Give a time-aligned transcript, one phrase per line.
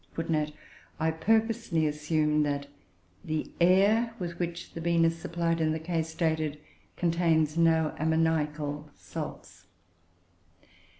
[0.15, 0.55] [Footnote 3:
[0.99, 2.65] I purposely assume that
[3.23, 6.57] the air with which the bean is supplied in the case stated
[6.97, 9.67] contains no ammoniacal salts.